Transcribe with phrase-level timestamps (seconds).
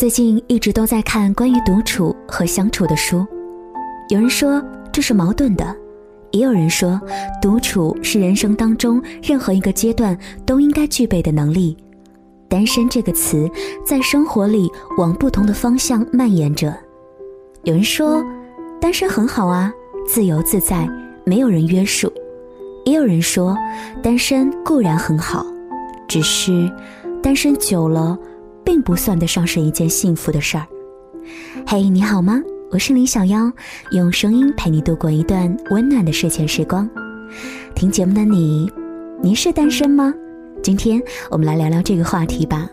[0.00, 3.26] 最近一直都在看关于独处和相处的书，
[4.08, 4.58] 有人说
[4.90, 5.76] 这是矛盾的，
[6.30, 6.98] 也有人说
[7.42, 11.76] 独处是人生当中任何一个阶段都应该具备的能力。
[12.48, 13.46] 单身这个词
[13.84, 16.74] 在生活里往不同的方向蔓延着。
[17.64, 18.24] 有人说
[18.80, 19.70] 单身很好啊，
[20.08, 20.88] 自由自在，
[21.26, 22.08] 没有人约束；
[22.86, 23.54] 也有人说
[24.02, 25.44] 单身固然很好，
[26.08, 26.72] 只是
[27.22, 28.18] 单身久了。
[28.64, 30.66] 并不算得上是一件幸福的事儿。
[31.66, 32.40] 嘿，你好吗？
[32.70, 33.50] 我是林小妖，
[33.90, 36.88] 用声音陪你度过一段温暖的睡前时光。
[37.74, 38.70] 听节目的你，
[39.22, 40.14] 你是单身吗？
[40.62, 42.68] 今天我们来聊聊这个话题吧。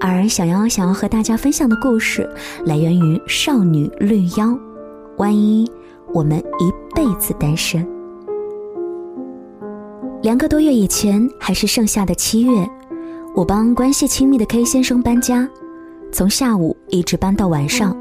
[0.00, 2.28] 而小妖想要和大家分享的故事，
[2.64, 4.58] 来源于少女绿妖。
[5.18, 5.70] 万一
[6.12, 7.86] 我们一辈子单身？
[10.22, 12.66] 两个多月以前，还是盛夏的七月。
[13.34, 15.48] 我帮关系亲密的 K 先生搬家，
[16.12, 17.96] 从下午一直搬到晚上，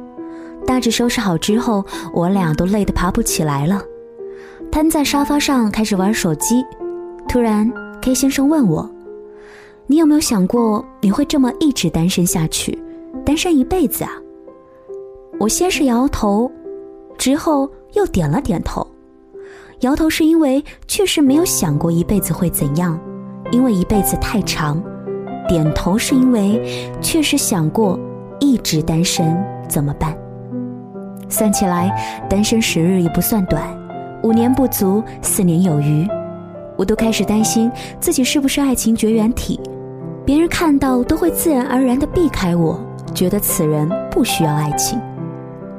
[0.64, 3.81] 大致收拾好之后，我俩都累得爬不起来了，
[4.72, 6.64] 瘫在沙发上开始玩手机。
[7.28, 7.67] 突然
[8.00, 8.88] ，K 先生问我
[9.88, 12.78] ：“你有没有想过你会这么一直单身下去，
[13.25, 14.12] 单身一辈子啊？”
[15.40, 16.50] 我先是摇头，
[17.18, 18.86] 之后又点了点头。
[19.80, 23.00] 摇头是因为确实没有想过一辈子会怎样，
[23.52, 24.80] 因为一辈子太长。
[25.47, 27.99] 点头是因为确实想过
[28.39, 30.16] 一直单身怎么办？
[31.30, 31.89] 算起来，
[32.30, 33.63] 单身时日也不算短，
[34.22, 36.08] 五年不足，四年有余。
[36.75, 39.59] 我都开始担心自己是不是爱情绝缘体，
[40.25, 42.80] 别人看到都会自然而然地避开我，
[43.13, 45.00] 觉得此人不需要爱情，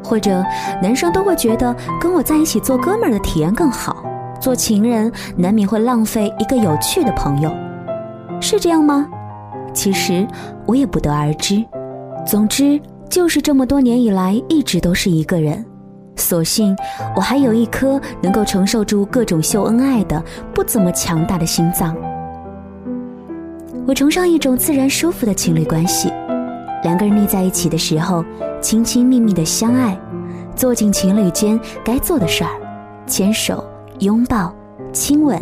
[0.02, 0.44] 或者
[0.80, 4.04] 男生都会觉得跟我在一起做哥们儿的体验更好，
[4.40, 7.52] 做情人难免会浪费一个有趣的朋友，
[8.40, 9.08] 是这样吗？
[9.74, 10.26] 其实
[10.64, 11.62] 我也不得而知，
[12.24, 12.80] 总之
[13.10, 15.62] 就是这么多年以来一直都是一个人。
[16.16, 16.74] 所幸
[17.16, 20.22] 我还有一颗能够承受住各种秀恩爱的
[20.54, 21.94] 不怎么强大的心脏。
[23.86, 26.08] 我崇尚一种自然舒服的情侣关系，
[26.84, 28.24] 两个人腻在一起的时候，
[28.60, 29.98] 亲亲密密的相爱，
[30.54, 32.50] 做尽情侣间该做的事儿，
[33.06, 33.62] 牵手、
[33.98, 34.54] 拥抱、
[34.92, 35.38] 亲吻，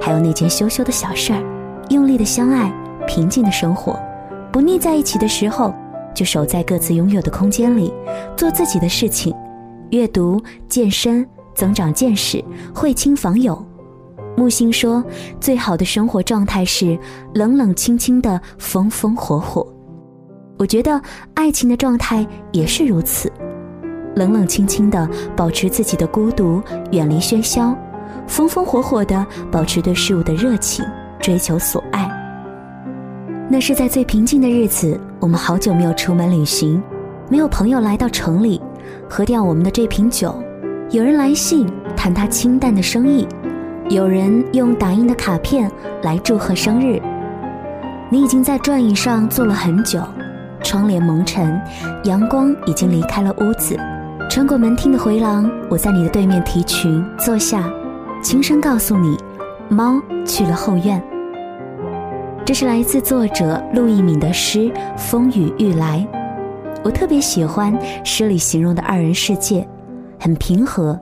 [0.00, 1.42] 还有那件羞羞的小事儿，
[1.88, 2.72] 用力的相爱。
[3.06, 3.98] 平静的生活，
[4.52, 5.74] 不腻在一起的时候，
[6.14, 7.92] 就守在各自拥有的空间里，
[8.36, 9.34] 做自己的事情，
[9.90, 12.42] 阅读、健身、增长见识、
[12.74, 13.64] 会亲访友。
[14.36, 15.04] 木星说，
[15.40, 16.98] 最好的生活状态是
[17.34, 19.66] 冷冷清清的风风火火。
[20.58, 21.00] 我觉得
[21.34, 23.30] 爱情的状态也是如此，
[24.14, 27.76] 冷冷清清的保持自己的孤独，远离喧嚣，
[28.26, 30.84] 风风火火的保持对事物的热情，
[31.20, 32.21] 追求所爱。
[33.52, 36.82] 那是在最平静的日子，我们好久没有出门旅行，
[37.28, 38.58] 没有朋友来到城里，
[39.06, 40.34] 喝掉我们的这瓶酒。
[40.88, 43.28] 有人来信谈他清淡的生意，
[43.90, 45.70] 有人用打印的卡片
[46.00, 46.98] 来祝贺生日。
[48.08, 50.00] 你已经在转椅上坐了很久，
[50.62, 51.60] 窗帘蒙尘，
[52.04, 53.78] 阳光已经离开了屋子。
[54.30, 57.70] 穿过门厅的回廊，我在你的对面提裙坐下，
[58.22, 59.14] 轻声告诉你，
[59.68, 61.02] 猫去了后院。
[62.44, 66.04] 这是来自作者陆一敏的诗《风雨欲来》，
[66.82, 67.72] 我特别喜欢
[68.04, 69.66] 诗里形容的二人世界，
[70.18, 70.98] 很平和，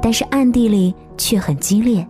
[0.00, 2.06] 但是暗地里却很激烈，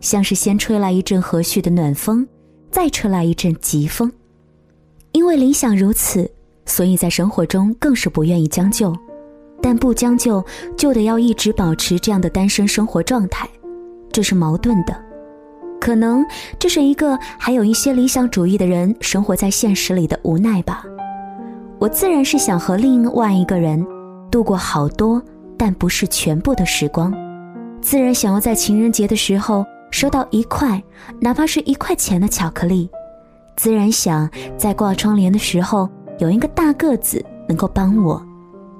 [0.00, 2.26] 像是先吹来一阵和煦的暖风，
[2.70, 4.10] 再吹来一阵疾风。
[5.12, 6.28] 因为理想如此，
[6.64, 8.96] 所以在生活中更是不愿意将就，
[9.60, 10.42] 但不将就
[10.74, 13.46] 就得要一直保持这样的单身生活状态，
[14.10, 15.09] 这是矛盾的。
[15.80, 16.24] 可能
[16.58, 20.84] 这是一个还有一些理想主义的人生活在现实里的无奈吧。
[21.78, 23.84] 我自然是想和另外一个人
[24.30, 25.20] 度过好多，
[25.56, 27.12] 但不是全部的时光。
[27.80, 30.80] 自然想要在情人节的时候收到一块，
[31.18, 32.88] 哪怕是一块钱的巧克力。
[33.56, 35.88] 自然想在挂窗帘的时候
[36.18, 38.22] 有一个大个子能够帮我。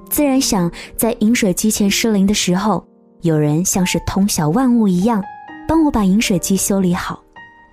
[0.09, 2.85] 自然想在饮水机前失灵的时候
[3.21, 5.23] 有人像是通晓万物一样。
[5.71, 7.23] 帮我把饮水机修理好，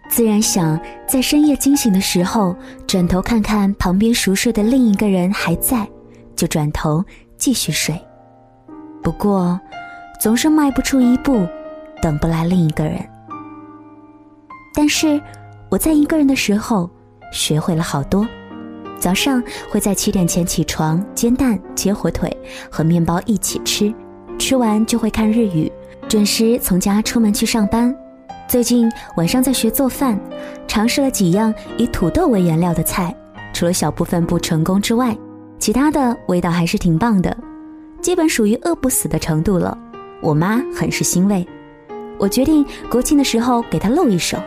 [0.08, 2.54] 自然想在深夜惊醒的时候，
[2.86, 5.84] 转头看看旁边熟睡的另一个人还在，
[6.36, 7.04] 就转头
[7.36, 8.00] 继续睡。
[9.02, 9.58] 不过，
[10.20, 11.44] 总是迈不出一步，
[12.00, 13.04] 等不来另一个人。
[14.72, 15.20] 但是，
[15.68, 16.88] 我在一个人的时候，
[17.32, 18.24] 学会了好多。
[19.00, 22.30] 早上会在七点前起床，煎蛋、切火腿
[22.70, 23.92] 和面包一起吃，
[24.38, 25.68] 吃完就会看日语。
[26.08, 27.94] 准时从家出门去上班。
[28.48, 30.18] 最近晚上在学做饭，
[30.66, 33.14] 尝试了几样以土豆为原料的菜，
[33.52, 35.14] 除了小部分不成功之外，
[35.58, 37.36] 其他的味道还是挺棒的，
[38.00, 39.76] 基本属于饿不死的程度了。
[40.22, 41.46] 我妈很是欣慰。
[42.18, 44.38] 我决定国庆的时候给她露一手，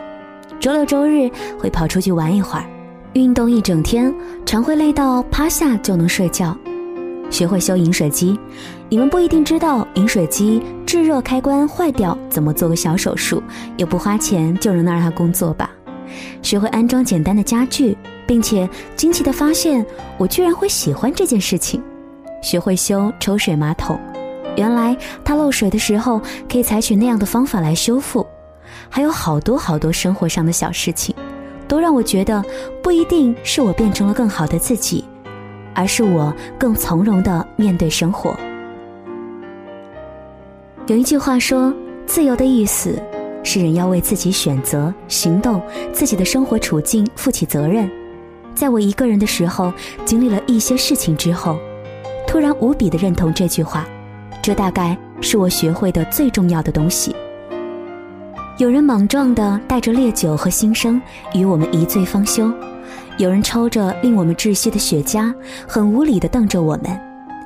[0.58, 1.30] 周六周日
[1.60, 2.66] 会跑出去玩一会儿，
[3.12, 4.12] 运动一整天，
[4.44, 6.58] 常会累到趴下就能睡觉。
[7.32, 8.38] 学会修饮水机，
[8.90, 13.42] 你们不一定知道饮水机制热开关坏掉怎么做个小手术，
[13.78, 15.70] 又不花钱就能让它工作吧。
[16.42, 17.96] 学会安装简单的家具，
[18.26, 19.84] 并且惊奇的发现
[20.18, 21.82] 我居然会喜欢这件事情。
[22.42, 23.98] 学会修抽水马桶。
[24.54, 24.94] 原来
[25.24, 28.26] 它漏水的时候可以采取那样的方法来修复，
[28.90, 31.14] 还有好多好多生活上的小事情，
[31.66, 32.44] 都让我觉得
[32.82, 35.02] 不一定是我变成了更好的自己，
[35.74, 38.36] 而是我更从容的面对生活。
[40.86, 41.72] 有一句话说，
[42.06, 43.00] 自由的意思
[43.42, 47.90] 是人要为自己选择、行动、自己的生活处境负起责任。
[48.54, 49.72] 在我一个人的时候，
[50.04, 51.56] 经历了一些事情之后，
[52.26, 53.86] 突然无比的认同这句话。
[54.42, 57.14] 这大概是我学会的最重要的东西。
[58.58, 61.00] 有人莽撞的带着烈酒和心声
[61.32, 62.52] 与我们一醉方休，
[63.18, 65.32] 有人抽着令我们窒息的雪茄，
[65.68, 66.98] 很无理地瞪着我们，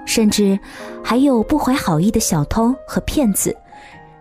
[0.04, 0.58] 甚至
[1.02, 3.54] 还有不怀好意的小偷和骗子，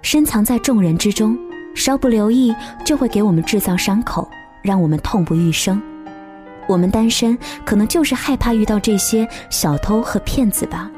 [0.01, 1.37] 深藏在众人之中，
[1.75, 2.53] 稍不留意
[2.83, 4.27] 就会给我们制造伤口，
[4.61, 5.81] 让我们痛不欲生。
[6.67, 10.89] 我们单身，可能就是害怕遇到这些小偷和骗子吧。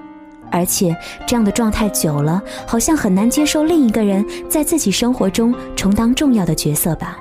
[0.49, 0.95] 而且
[1.27, 7.17] 这样的状态久了，好像很难接受另一个人在自己生活中充当重要的角色吧，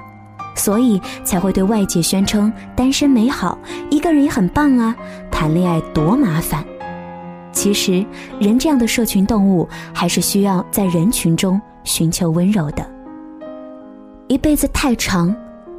[0.57, 3.57] 所以才会对外界宣称单身美好，
[3.91, 4.97] 一个人也很棒啊，
[5.31, 6.65] 谈恋爱多麻烦。
[7.53, 8.05] 其实
[8.41, 12.85] 人这样的社群动物，还是需要在人群中寻求温柔的。
[14.29, 15.35] 一辈子太长，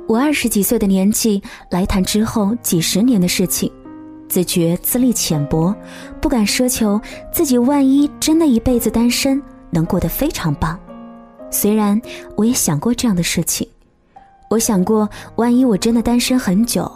[0.07, 3.71] 我二十几岁的年纪来谈之后几十年的事情。
[4.29, 5.73] 自觉资历浅薄，
[6.19, 6.99] 不敢奢求
[7.31, 10.77] 自己万一真的一辈子单身能过得非常棒。
[11.49, 12.01] 虽然
[12.35, 13.65] 我也想过这样的事情，
[14.49, 16.89] 我想过万一我真的单身很久，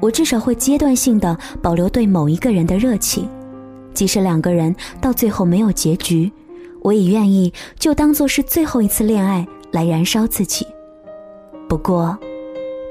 [0.00, 3.28] 我至少会阶段性的保留对某一个人的热情，
[3.94, 6.30] 即使两个人到最后没有结局，
[6.82, 10.66] 我也愿意就当做是最后一次恋爱来燃烧自己。
[11.66, 12.16] 不过，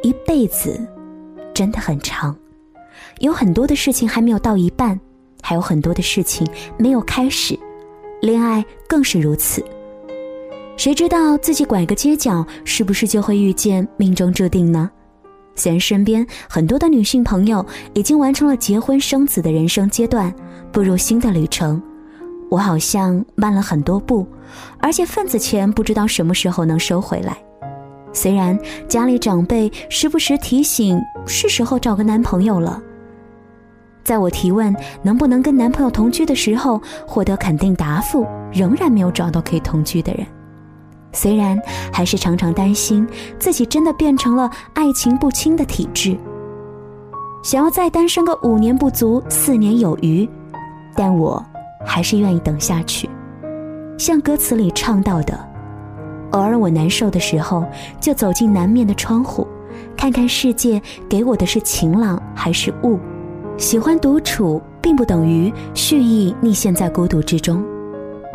[0.01, 0.79] 一辈子
[1.53, 2.35] 真的很长。
[3.19, 4.99] 有很多的事情还没有到一半，
[5.41, 6.47] 还有很多的事情
[6.77, 7.57] 没有开始，
[8.21, 9.63] 恋爱更是如此。
[10.83, 14.91] 谁知道自己拐个街角，是不是就会遇见命中注定呢？
[15.55, 20.35] 虽然身边很多的女性朋友已经完成了结婚生子的人生阶段，
[20.73, 21.81] 步入新的旅程，
[22.49, 24.27] 我好像慢了很多步，
[24.77, 27.37] 而且份子钱不知道什么时候能收回来。
[28.11, 32.83] 虽然家里长辈时不时提醒，是时候找个男朋友了。
[34.03, 40.27] 在我提问能不能跟男朋友同居的时候，获得肯定答复，仍然没有找到可以同居的人。
[41.13, 41.57] 虽然
[41.91, 43.07] 还是常常担心
[43.39, 46.17] 自己真的变成了爱情不清的体质，
[47.43, 50.27] 想要再单身个五年不足，四年有余，
[50.95, 51.43] 但我
[51.85, 53.09] 还是愿意等下去。
[53.97, 55.39] 像歌词里唱到的
[56.31, 57.63] ：“偶尔我难受的时候，
[58.01, 59.47] 就走进南面的窗户，
[59.95, 62.99] 看看世界给我的是晴朗还是雾。”
[63.55, 67.63] 喜欢独处，并不等于蓄意溺陷在孤独之中。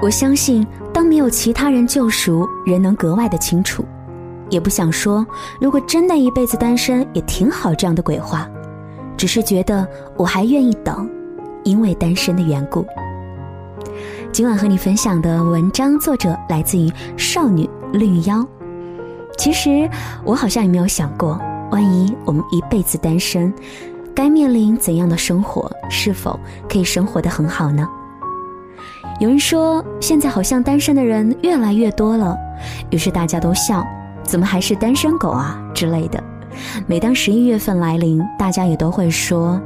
[0.00, 0.64] 我相信，
[0.98, 3.84] 当没有其他人救赎，人能格外的清楚。
[4.50, 5.24] 也不想说，
[5.60, 8.48] 如果真的一辈子单身也挺好这样的鬼话，
[9.16, 9.86] 只是觉得
[10.16, 11.08] 我还愿意等，
[11.62, 12.84] 因为单身的缘故。
[14.32, 18.44] 今晚和你分享的文章作者来自于少女绿妖。
[19.36, 19.88] 其实
[20.24, 21.40] 我好像也没有想过，
[21.70, 23.54] 万一我们一辈子单身。
[24.16, 25.70] 该面临怎样的生活？
[25.88, 27.88] 是否可以生活的很好呢？
[29.18, 32.36] 有人说，现在好像单身的人越来越多了，
[32.90, 33.84] 于是大家都笑，
[34.22, 36.22] 怎么还是单身狗啊之类的。
[36.86, 39.60] 每当十一月份来临，大家也都会说：“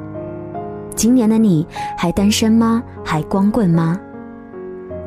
[0.97, 1.67] 今年的你
[1.99, 2.83] 还单身吗？
[3.05, 4.01] 还光棍吗？”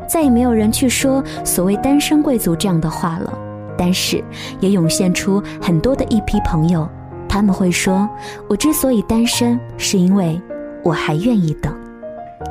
[0.07, 3.33] 再也没有人去说所谓单身贵族这样的话了，
[3.75, 4.23] 但是
[4.59, 6.87] 也涌现出很多的一批朋友。
[7.27, 8.07] 他们会说
[8.47, 10.39] ：“我之所以单身，是因为
[10.83, 11.75] 我还愿意等。”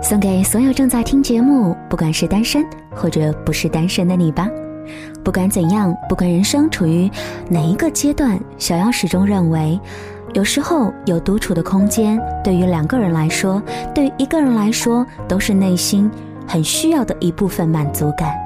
[0.02, 4.48] 送给所有正在听节目，不管是单身或者不是单身的你吧。
[5.24, 7.10] 不管怎样，不管人生处于
[7.48, 9.80] 哪一个阶段，小妖始终认为，
[10.34, 13.62] 有时候有独处的空间，对于两个人来说，
[13.94, 16.10] 对于一个人来说，都是内心
[16.46, 18.43] 很需要的一部分满足感。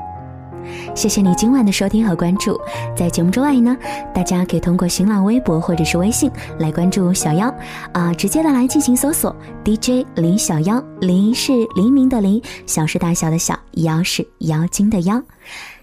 [0.95, 2.59] 谢谢你今晚的收听和关注。
[2.97, 3.77] 在节目之外呢，
[4.15, 7.55] 大家可以通过新浪微博或者是微信来关注小妖
[7.93, 9.35] 啊，直接的来进行搜索
[9.65, 15.23] DJ 林小妖，林是黎明的林，小是大小的小，妖是妖精的妖。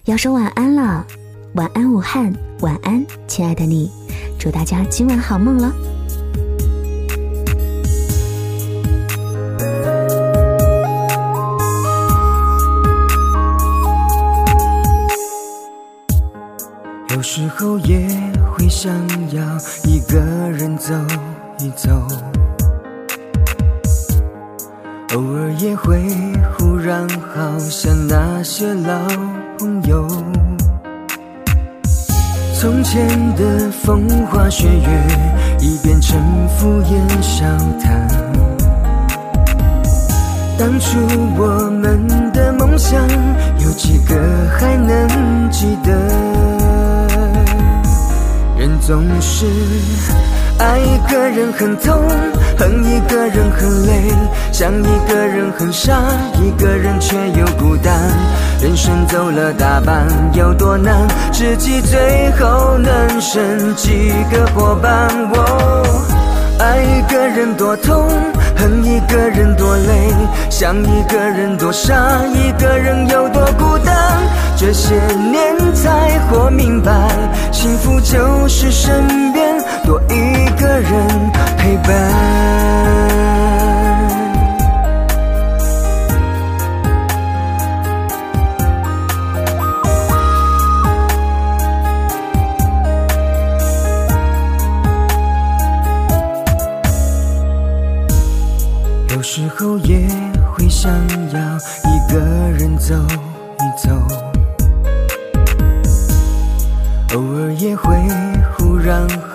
[0.05, 1.05] 要说晚安了，
[1.55, 3.89] 晚安武汉，晚安亲爱的你，
[4.37, 5.94] 祝大家今晚好梦了。
[17.57, 18.05] 候也
[18.51, 18.91] 会想
[19.31, 19.41] 要
[19.85, 20.19] 一个
[20.51, 20.93] 人走
[21.59, 21.89] 一走，
[25.13, 26.03] 偶尔也会
[26.57, 29.07] 忽然好想那些老
[29.57, 30.05] 朋友。
[32.59, 35.07] 从前的风花雪月
[35.61, 36.19] 已变成
[36.57, 37.45] 敷衍笑
[37.79, 38.07] 谈，
[40.57, 40.99] 当初
[41.37, 43.01] 我们的梦想
[43.59, 44.15] 有几个
[44.57, 46.64] 还能记得？
[48.65, 49.45] 人总是
[50.57, 52.01] 爱一个人很痛，
[52.57, 54.11] 恨一个人很累，
[54.51, 56.01] 想一个人很傻，
[56.41, 57.93] 一个人却又孤单。
[58.59, 61.07] 人生走了大半，有多难？
[61.31, 65.09] 知己最后能剩几个伙伴？
[65.35, 65.83] 哦，
[66.57, 68.09] 爱一个人多痛，
[68.55, 70.11] 恨一个人多累，
[70.49, 71.93] 想一个人多傻，
[72.33, 73.93] 一个人有多孤单？
[74.57, 76.91] 这些年才活明白，
[77.51, 80.91] 幸福就是身边多一个人
[81.57, 83.14] 陪伴。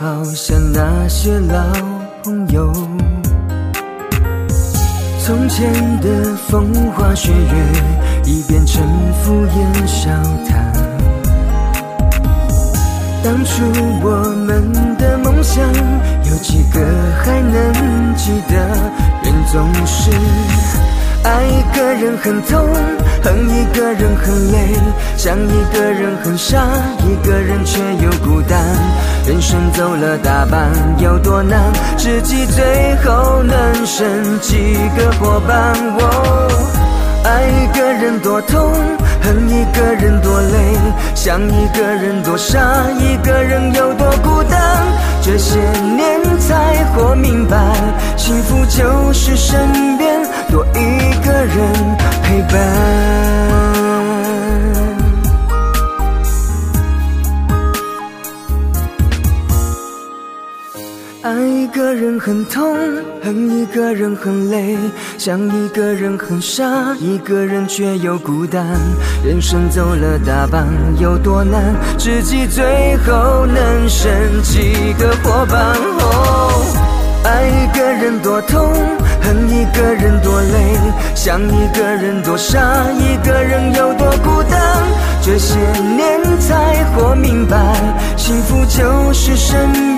[0.00, 1.62] 好像那些老
[2.24, 2.72] 朋友，
[5.22, 8.82] 从前的风花雪月已变成
[9.22, 10.10] 敷衍笑
[10.48, 10.72] 谈。
[13.22, 13.62] 当初
[14.02, 15.62] 我们的梦想
[16.24, 16.80] 有几个
[17.22, 18.56] 还能记得？
[19.22, 20.10] 人总是
[21.24, 22.68] 爱一个人很痛。
[23.22, 24.74] 恨一个人很累，
[25.14, 26.66] 想一个人很傻，
[27.00, 28.58] 一个人却又孤单。
[29.26, 31.70] 人生走了大半，有多难？
[31.98, 35.74] 知己最后能剩几个伙伴？
[35.98, 36.48] 哦，
[37.24, 38.72] 爱一个人多痛，
[39.20, 40.78] 恨一个人多累，
[41.14, 42.58] 想一个人多傻，
[42.98, 44.58] 一个人有多孤单？
[45.22, 47.58] 这些年才活明白，
[48.16, 50.18] 幸福就是身边
[50.50, 51.56] 多一个人
[52.24, 52.58] 陪伴。
[61.22, 62.76] 爱一个人很痛，
[63.22, 64.76] 恨一个人很累，
[65.18, 66.64] 想一个人很傻，
[66.98, 68.66] 一个人却又孤单。
[69.24, 70.66] 人生走了大半，
[70.98, 71.76] 有多难？
[71.96, 74.10] 知己最后能剩
[74.42, 75.76] 几个伙伴？
[77.30, 78.74] 爱一个人多痛，
[79.22, 80.76] 恨一个人多累，
[81.14, 82.58] 想一个人多傻，
[82.90, 84.60] 一个人有多孤单？
[85.22, 85.54] 这些
[85.96, 87.56] 年才活明白，
[88.16, 89.89] 幸福就是生命。